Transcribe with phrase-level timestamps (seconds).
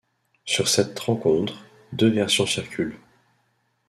[0.45, 1.63] Sur cette rencontre,
[1.93, 2.97] deux versions circulent.